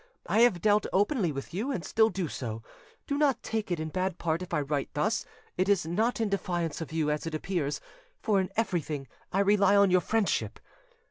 [0.25, 2.63] I have dealt openly with you, and still do so:
[3.05, 5.27] do not take it in bad part if I write thus;
[5.59, 7.79] it is not in defiance of you, as it appears,
[8.19, 10.59] for in everything I rely on your friendship."